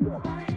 Bye. 0.00 0.53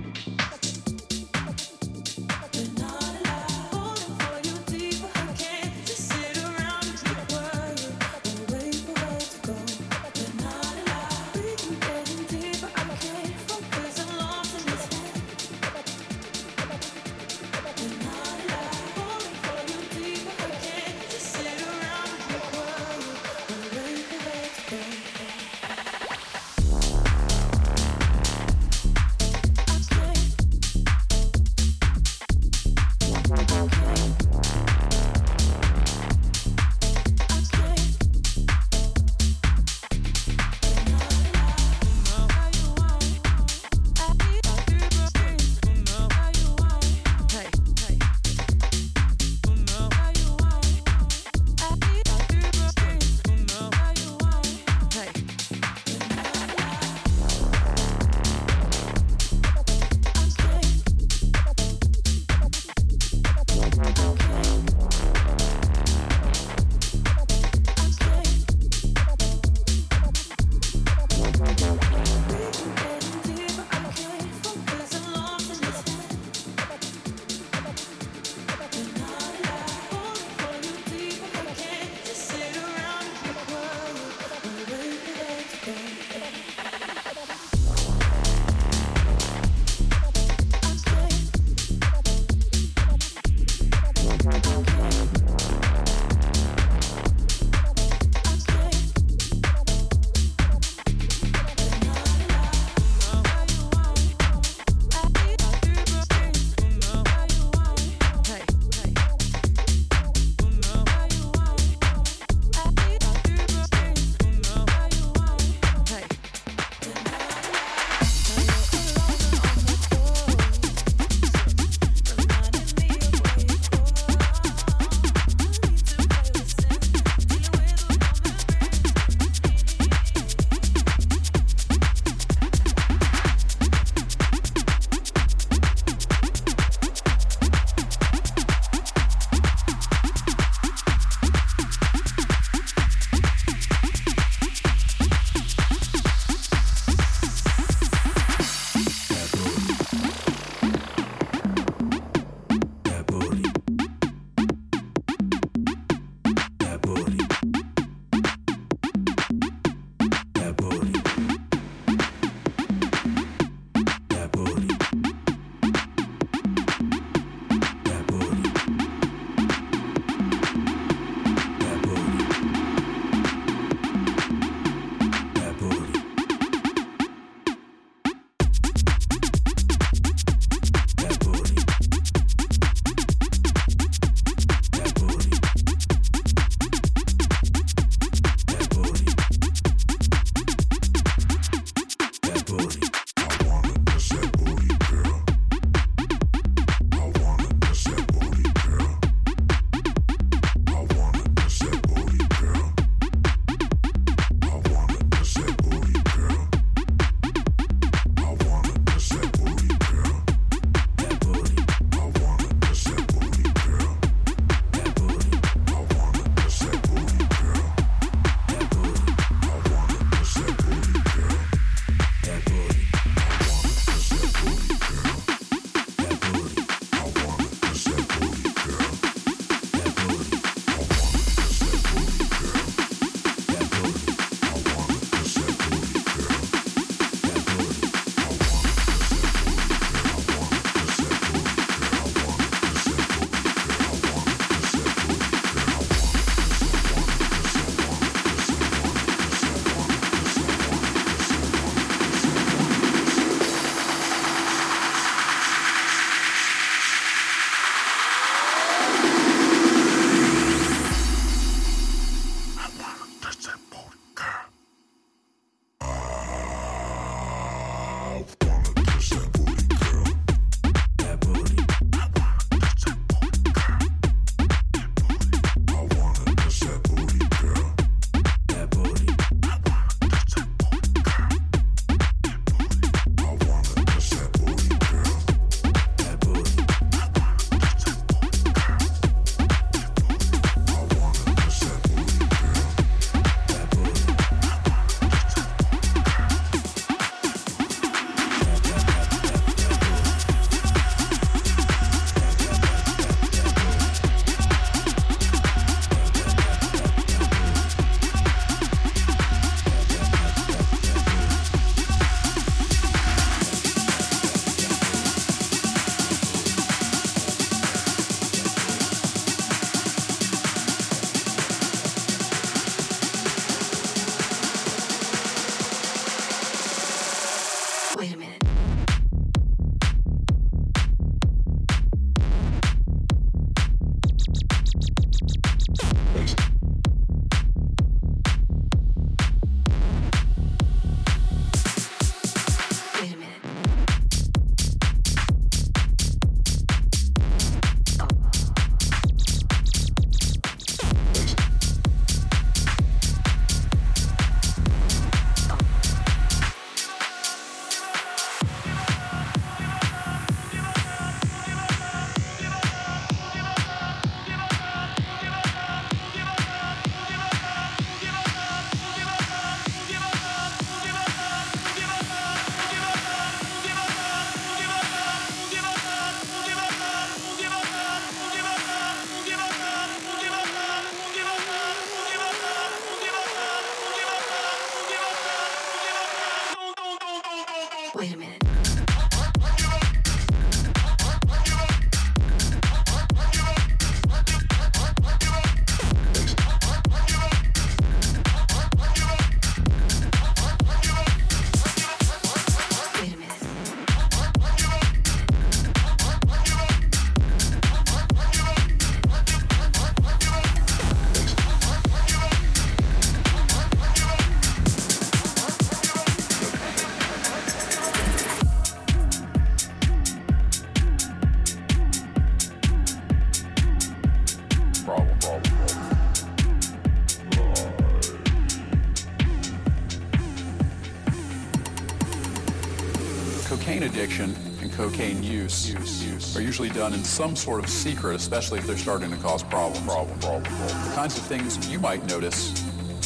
Some 437.18 437.36
sort 437.36 437.64
of 437.64 437.68
secret, 437.68 438.16
especially 438.16 438.60
if 438.60 438.68
they're 438.68 438.78
starting 438.78 439.10
to 439.10 439.18
cause 439.18 439.42
problems. 439.42 439.84
Problem, 439.88 440.20
problem, 440.20 440.44
problem. 440.44 440.90
The 440.90 440.94
kinds 440.94 441.18
of 441.18 441.24
things 441.24 441.68
you 441.68 441.80
might 441.80 442.06
notice 442.06 442.64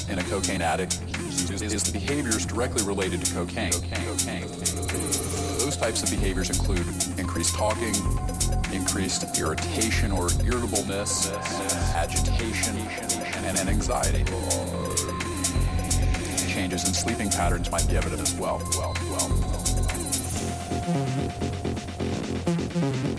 in 0.10 0.20
a 0.20 0.24
cocaine 0.24 0.62
addict 0.62 1.00
is, 1.50 1.62
is 1.62 1.84
the 1.84 1.94
behaviors 1.94 2.46
directly 2.46 2.84
related 2.84 3.24
to 3.24 3.34
cocaine. 3.34 3.72
cocaine. 3.72 4.04
cocaine. 4.04 4.48
Those 5.60 5.78
types 5.78 6.04
of 6.04 6.10
behaviors 6.10 6.50
include 6.50 6.86
increased 7.18 7.56
talking, 7.56 7.96
increased 8.74 9.40
irritation 9.40 10.12
or 10.12 10.28
irritableness, 10.44 11.32
agitation, 11.96 12.76
and, 13.46 13.70
anxiety. 13.70 14.26
Changes 16.52 16.86
in 16.86 16.94
sleeping 16.94 17.30
patterns 17.30 17.72
might 17.72 17.88
be 17.88 17.96
evident 17.96 18.20
as 18.22 18.34
well. 18.36 18.62
well, 18.76 18.94
well. 19.10 19.52
usually 22.82 23.11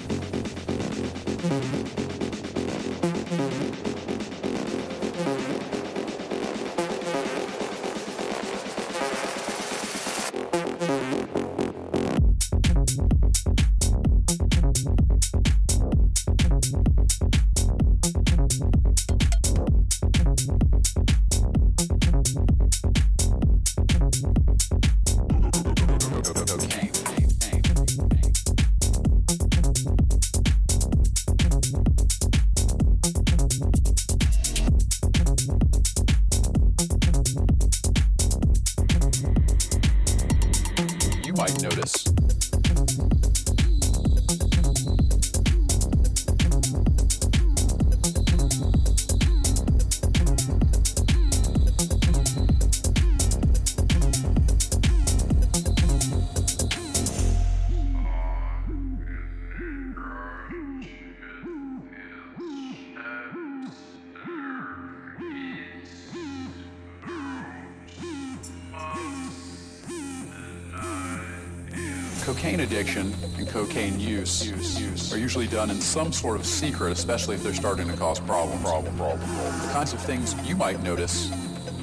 some 75.93 76.11
sort 76.11 76.41
of 76.41 76.46
secret, 76.46 76.91
especially 76.91 77.34
if 77.34 77.43
they're 77.43 77.53
starting 77.53 77.87
to 77.87 77.94
cause 77.99 78.19
problems. 78.20 78.63
Problem, 78.63 78.96
problem, 78.96 79.27
problem. 79.27 79.61
The 79.61 79.72
kinds 79.75 79.93
of 79.93 80.01
things 80.01 80.34
you 80.43 80.56
might 80.56 80.82
notice 80.82 81.31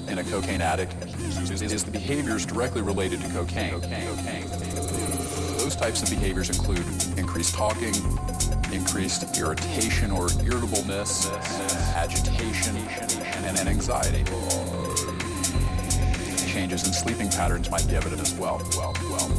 in 0.07 0.17
a 0.17 0.23
cocaine 0.23 0.61
addict 0.61 0.95
is, 1.03 1.83
the 1.83 1.91
behaviors 1.91 2.43
directly 2.43 2.81
related 2.81 3.21
to 3.21 3.29
cocaine. 3.29 3.79
Those 5.59 5.75
types 5.75 6.01
of 6.01 6.09
behaviors 6.09 6.49
include 6.49 6.83
increased 7.19 7.53
talking, 7.53 7.93
increased 8.73 9.37
irritation 9.37 10.09
or 10.09 10.27
irritableness, 10.43 11.29
agitation, 11.93 12.77
and, 12.77 13.59
and 13.59 13.69
anxiety. 13.69 14.23
Changes 16.51 16.87
in 16.87 16.93
sleeping 16.93 17.29
patterns 17.29 17.69
might 17.69 17.87
be 17.87 17.95
evident 17.95 18.21
as 18.21 18.33
well. 18.33 18.59
well, 18.75 18.95
well. 19.03 19.38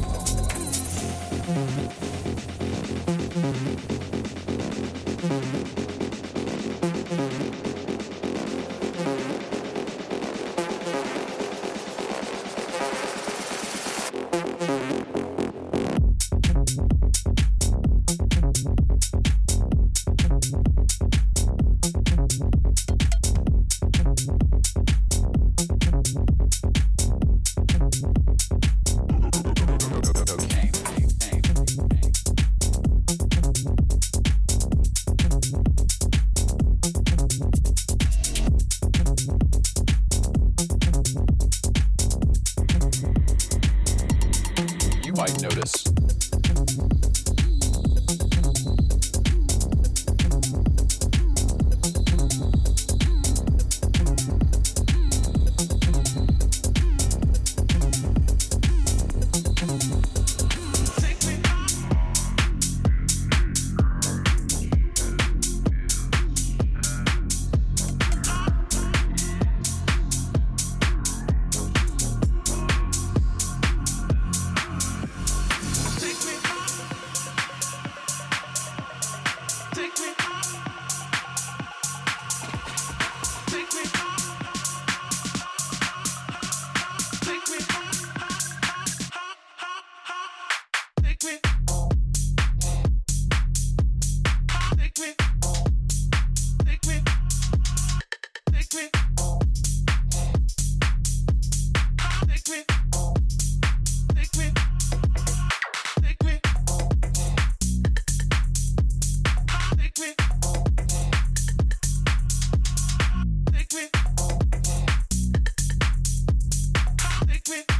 me. 117.50 117.80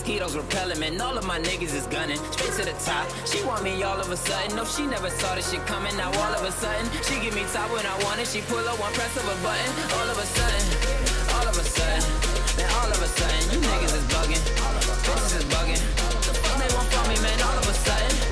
mosquitoes 0.00 0.34
repelling, 0.34 0.80
man. 0.80 0.98
all 1.00 1.16
of 1.18 1.26
my 1.26 1.38
niggas 1.38 1.74
is 1.74 1.86
gunning. 1.88 2.16
Straight 2.32 2.52
to 2.56 2.64
the 2.64 2.76
top. 2.84 3.06
She 3.26 3.44
want 3.44 3.62
me 3.62 3.82
all 3.82 4.00
of 4.00 4.10
a 4.10 4.16
sudden. 4.16 4.56
No, 4.56 4.64
she 4.64 4.86
never 4.86 5.10
saw 5.10 5.34
this 5.34 5.50
shit 5.50 5.64
coming. 5.66 5.94
Now 5.96 6.08
all 6.08 6.32
of 6.32 6.42
a 6.42 6.50
sudden, 6.50 6.88
she 7.04 7.20
give 7.20 7.34
me 7.34 7.44
top 7.52 7.70
when 7.70 7.84
I 7.84 7.92
want 8.04 8.18
it. 8.18 8.26
She 8.26 8.40
pull 8.40 8.66
up 8.66 8.80
one 8.80 8.92
press 8.94 9.14
of 9.16 9.24
a 9.28 9.36
button. 9.44 9.70
All 10.00 10.08
of 10.08 10.16
a 10.16 10.24
sudden, 10.24 10.64
all 11.36 11.46
of 11.46 11.56
a 11.56 11.64
sudden, 11.64 12.04
then 12.56 12.70
all 12.80 12.88
of 12.88 13.00
a 13.02 13.08
sudden, 13.08 13.42
you 13.52 13.60
niggas 13.60 13.94
is 14.00 14.06
bugging. 14.08 14.42
Bitches 15.04 15.36
is 15.36 15.44
bugging. 15.52 15.82
The 16.24 16.32
fuck 16.32 16.56
they 16.56 16.74
want 16.74 16.88
from 16.88 17.06
me, 17.12 17.16
man? 17.20 17.38
All 17.42 17.58
of 17.58 17.68
a 17.68 17.74
sudden. 17.74 18.29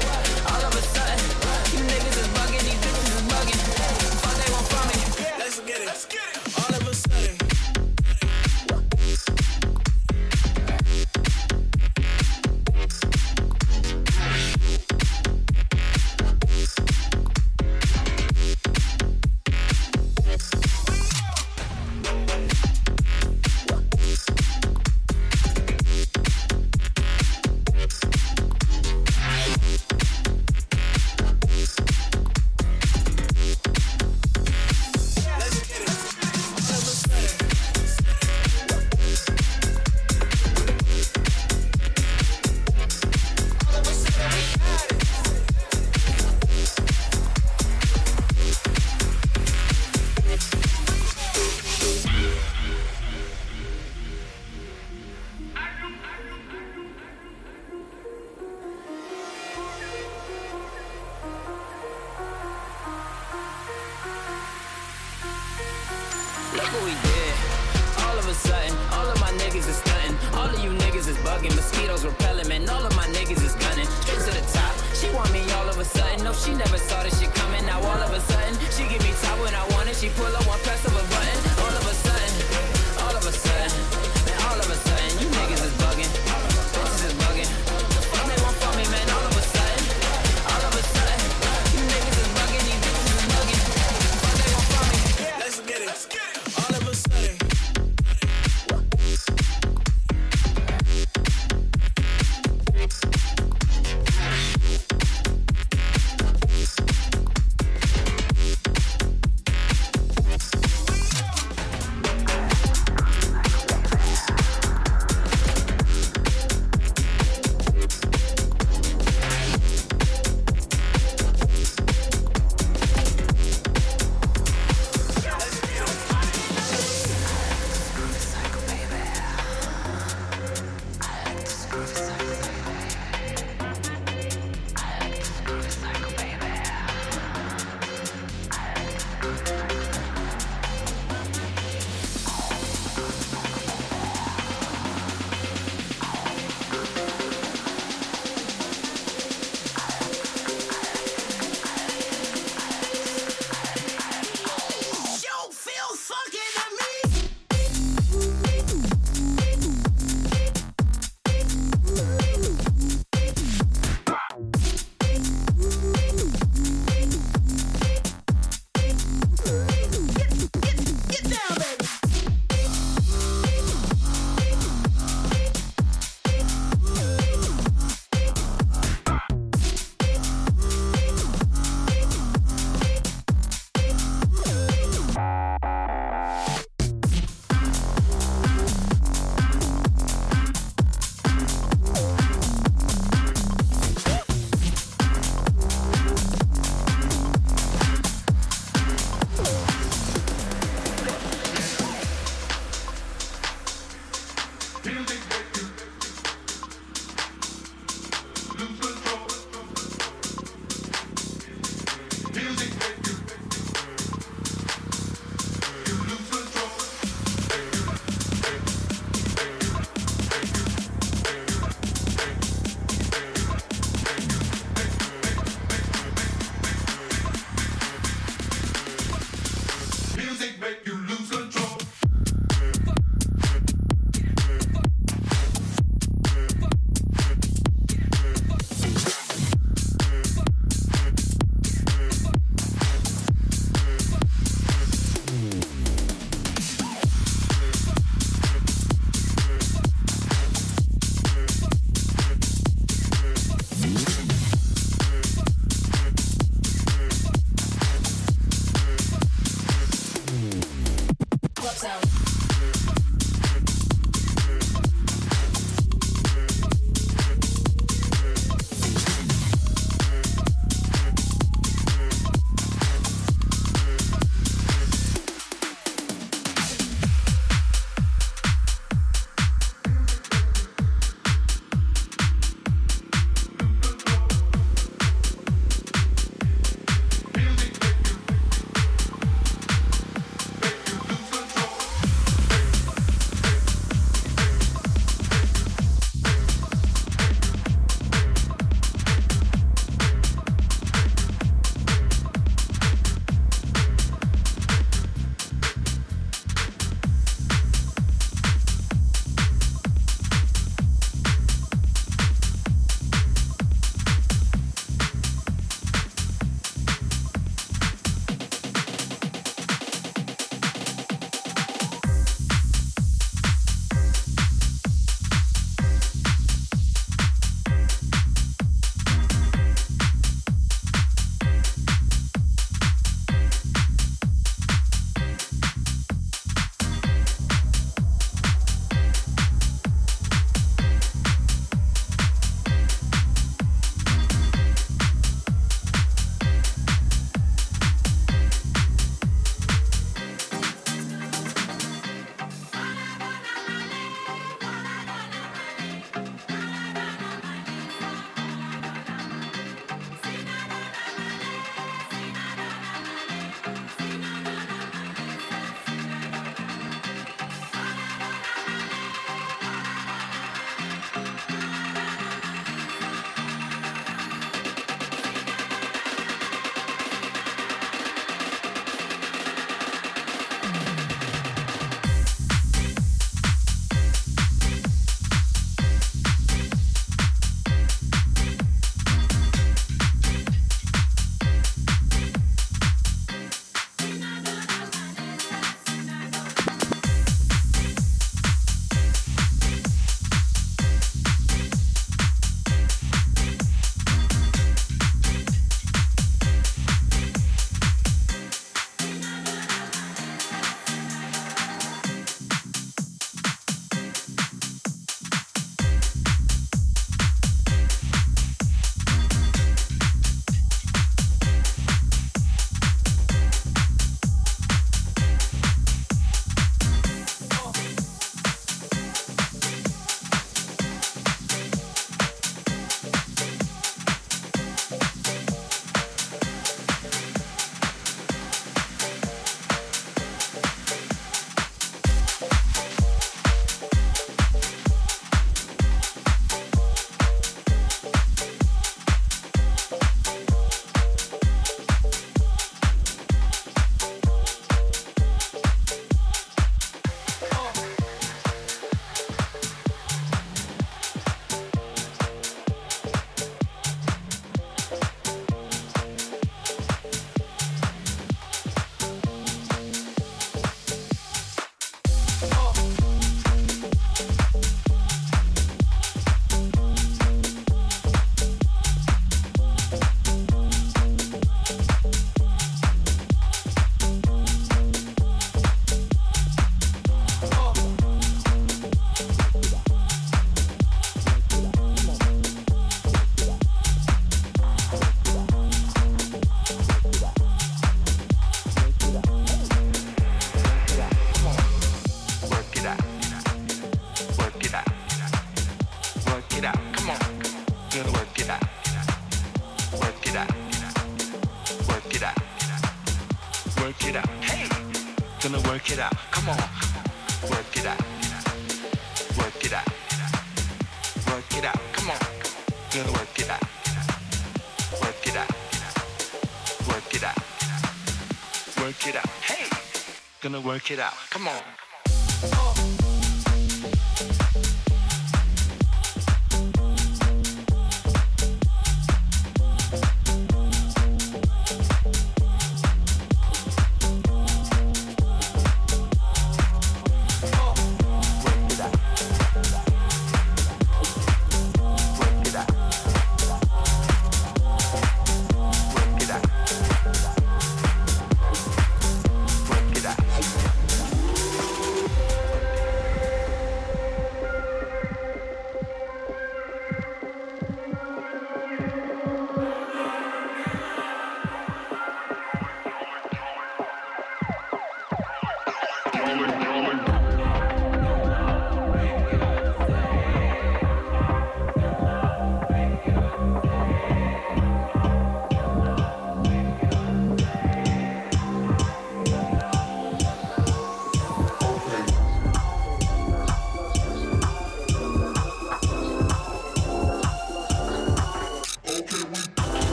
Work 530.78 530.92
it 530.92 531.00
out. 531.00 531.17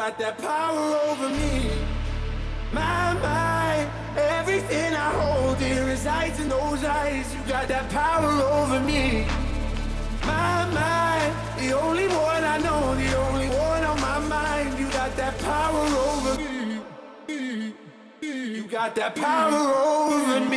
Got 0.00 0.18
that 0.18 0.38
power 0.38 0.96
over 1.10 1.28
me. 1.28 1.70
My 2.72 3.12
mind, 3.20 3.90
everything 4.16 4.94
I 4.94 5.10
hold 5.20 5.58
dear 5.58 5.84
resides 5.84 6.40
in 6.40 6.48
those 6.48 6.82
eyes. 6.84 7.26
You 7.34 7.40
got 7.46 7.68
that 7.68 7.86
power 7.90 8.32
over 8.58 8.80
me. 8.80 9.26
My 10.24 10.64
mind, 10.80 11.32
the 11.60 11.78
only 11.78 12.08
one 12.08 12.42
I 12.54 12.56
know, 12.66 12.94
the 12.94 13.10
only 13.26 13.48
one 13.48 13.84
on 13.84 14.00
my 14.00 14.18
mind. 14.20 14.78
You 14.78 14.88
got 14.90 15.14
that 15.16 15.38
power 15.40 15.86
over 16.08 16.34
me. 17.28 17.74
You 18.22 18.62
got 18.68 18.94
that 18.94 19.14
power 19.14 19.62
over 19.98 20.40
me. 20.40 20.49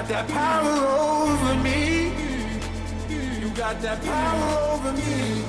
Got 0.00 0.08
that 0.08 0.28
power 0.28 0.86
over 1.26 1.62
me. 1.62 2.12
You 3.38 3.50
got 3.50 3.82
that 3.82 4.02
power 4.02 4.72
over 4.72 4.92
me. 4.92 5.44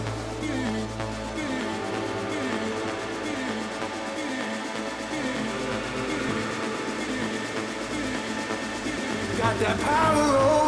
You 9.29 9.37
got 9.37 9.59
that 9.59 9.79
power 9.79 10.37
over 10.37 10.55
me. 10.55 10.60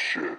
是 0.00 0.38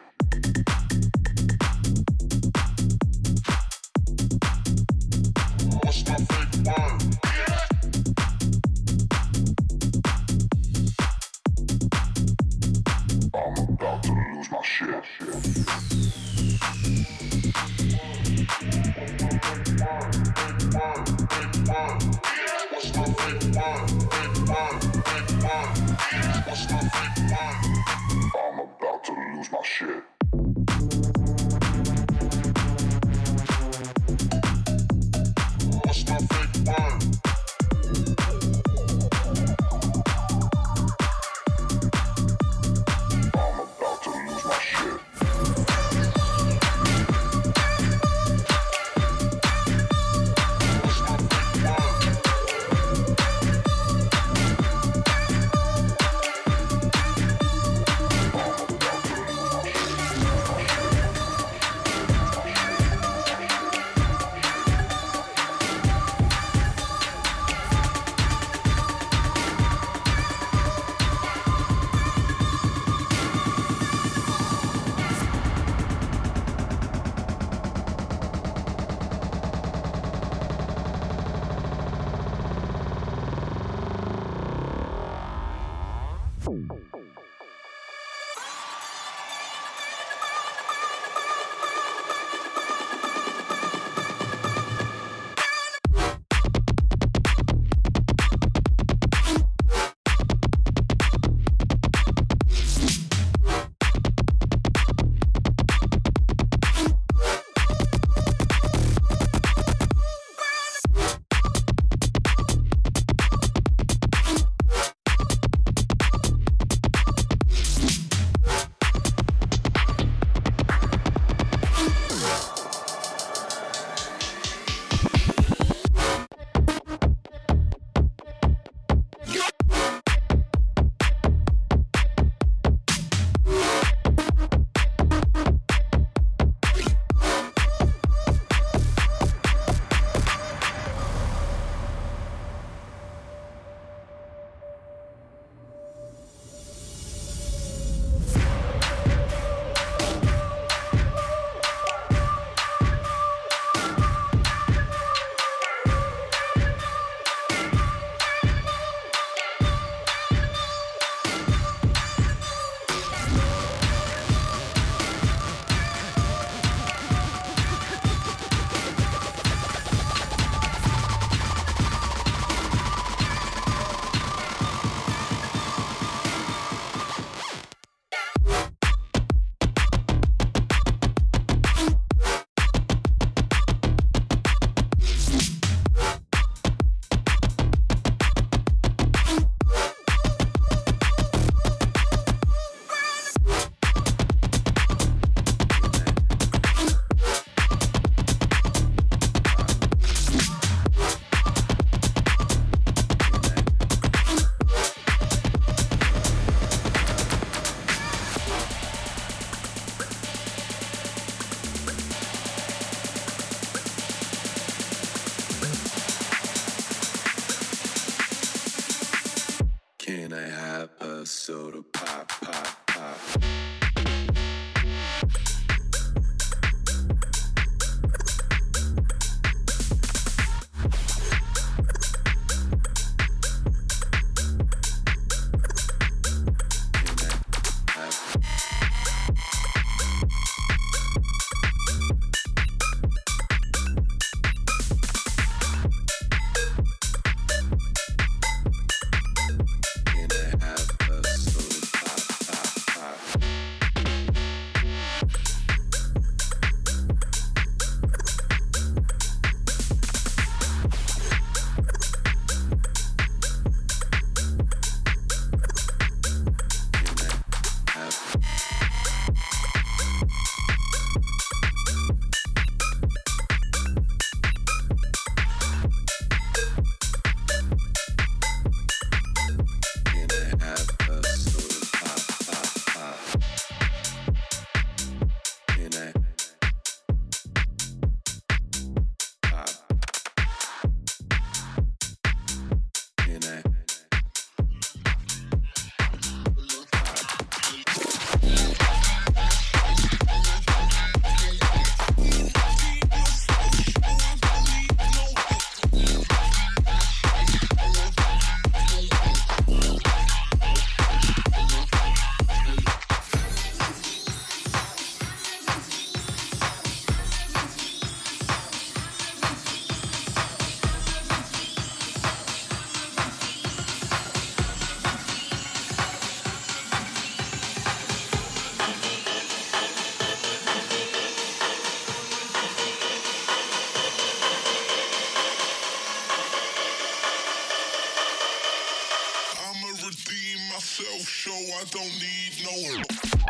I 341.82 341.84
don't 341.86 342.03
need 342.03 342.63
no 342.63 342.95
help. 342.95 343.40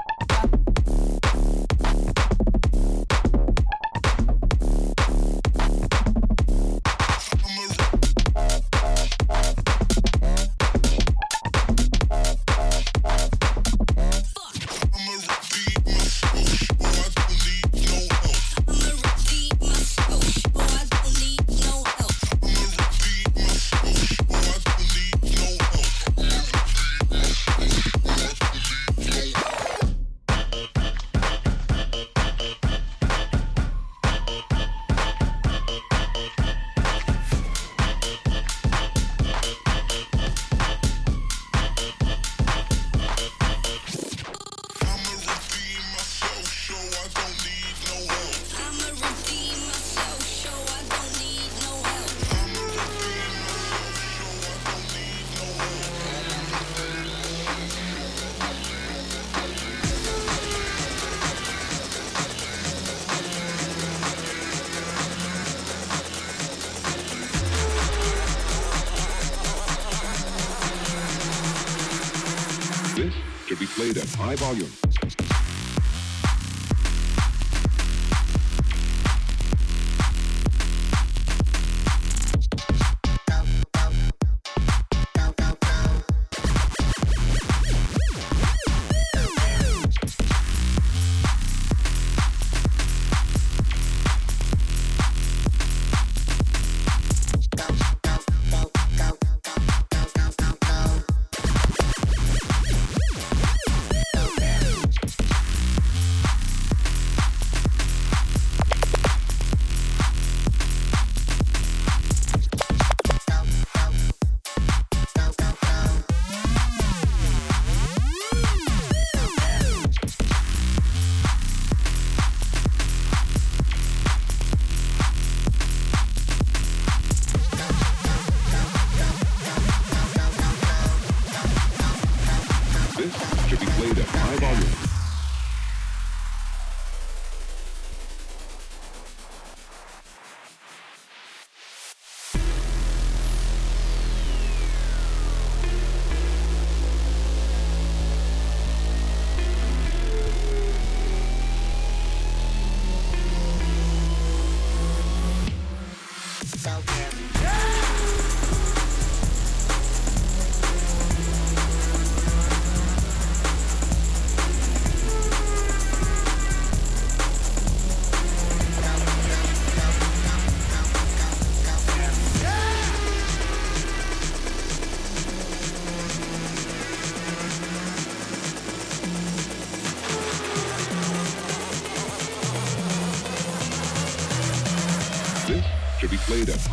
High 74.22 74.36
volume. 74.36 74.70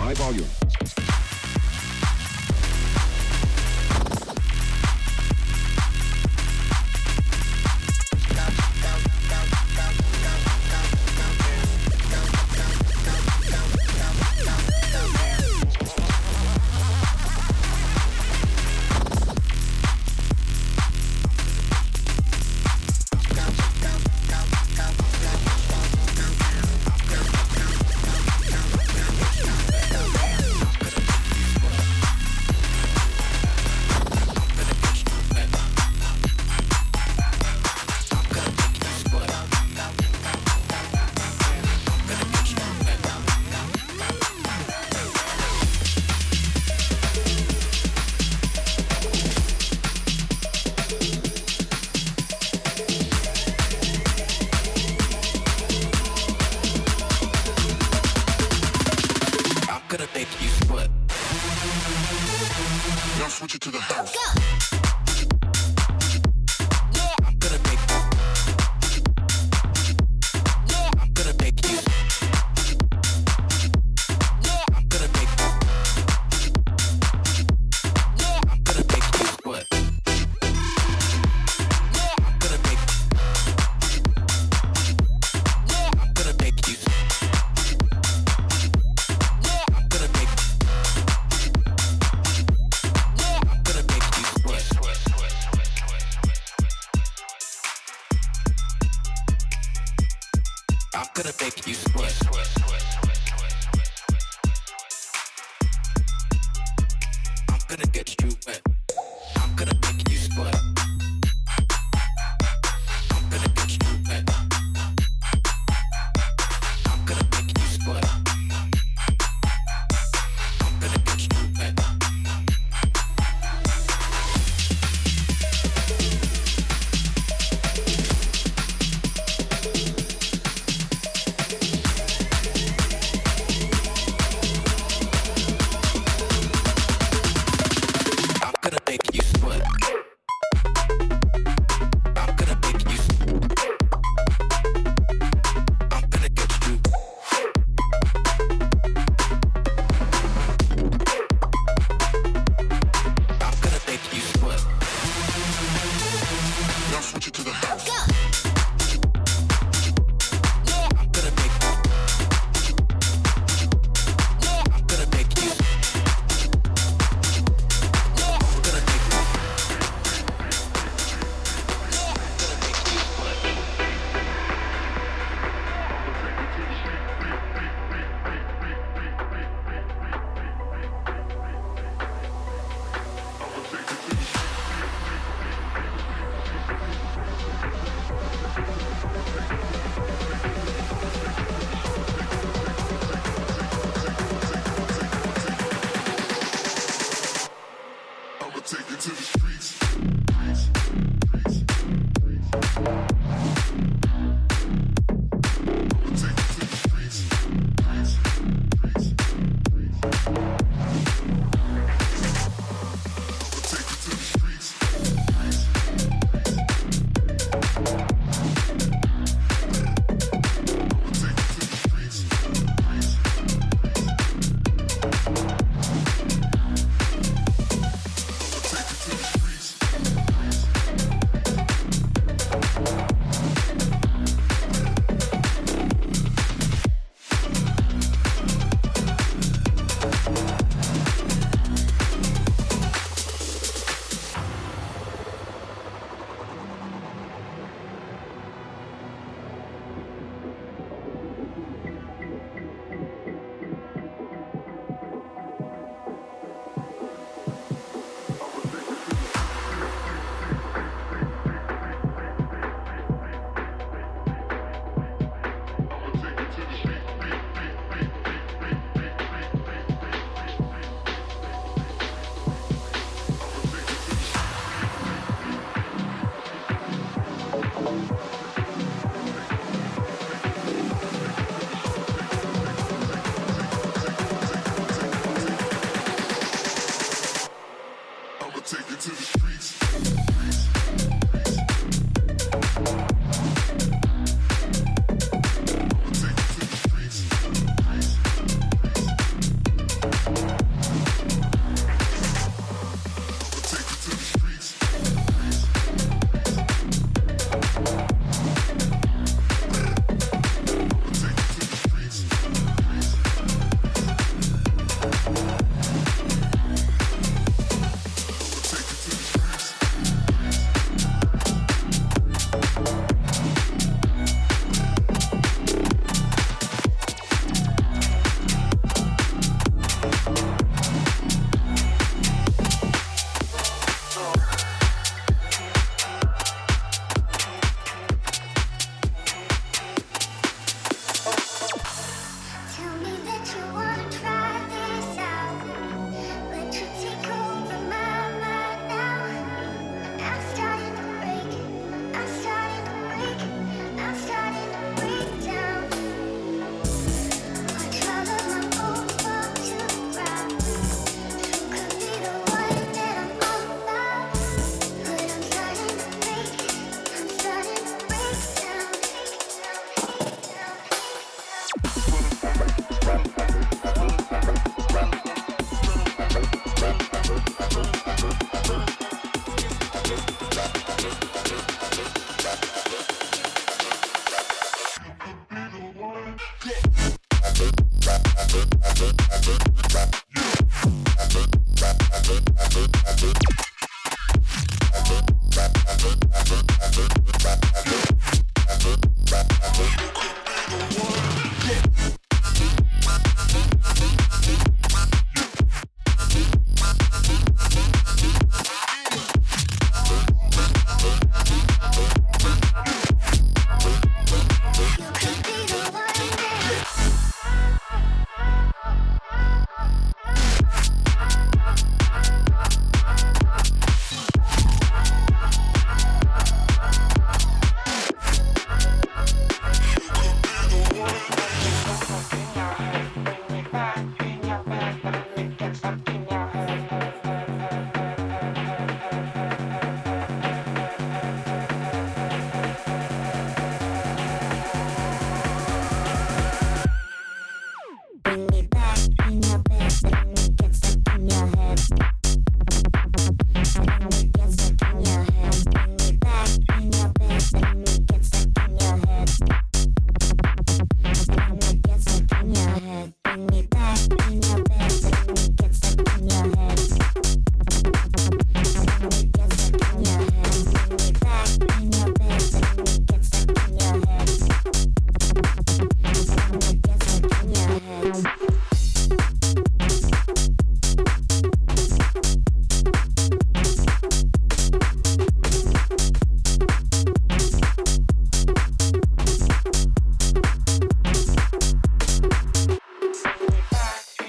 High 0.09 0.15
volume. 0.15 0.58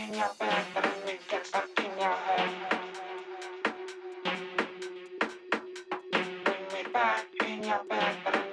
Beat 0.09 0.17
the 1.29 1.37
duck 1.51 1.69
and 7.45 8.48